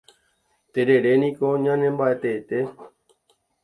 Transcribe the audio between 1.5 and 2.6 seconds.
ñanembaʼe teete.